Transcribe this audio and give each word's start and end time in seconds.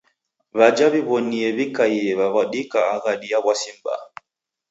W'aja 0.57 0.85
w'iw'onie 0.91 1.47
w'ikaie 1.57 2.09
w'aw'adika 2.19 2.79
aghadi 2.95 3.27
ya 3.33 3.39
w'asi 3.45 3.71
m'baa. 3.77 4.03